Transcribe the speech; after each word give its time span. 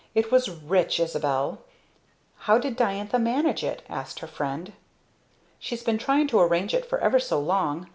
it 0.15 0.31
was 0.31 0.49
rich, 0.49 0.99
Isabel." 0.99 1.59
"How 2.49 2.57
did 2.57 2.75
Diantha 2.75 3.19
manage 3.19 3.63
it?" 3.63 3.83
asked 3.87 4.17
her 4.21 4.25
friend. 4.25 4.73
"She's 5.59 5.83
been 5.83 5.99
trying 5.99 6.25
to 6.29 6.39
arrange 6.39 6.73
it 6.73 6.87
for 6.89 6.97
ever 7.01 7.19
so 7.19 7.39
long. 7.39 7.87